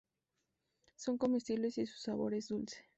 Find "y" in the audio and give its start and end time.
1.77-1.85